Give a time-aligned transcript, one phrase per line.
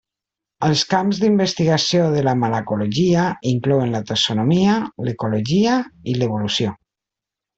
[0.67, 5.77] Els camps d'investigació de la malacologia inclouen la taxonomia, l'ecologia,
[6.15, 6.75] i l'evolució.